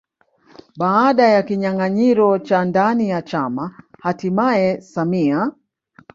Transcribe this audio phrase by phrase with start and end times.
[0.77, 5.51] Baada ya kinyanganyiro cha ndani ya chama hatimaye samia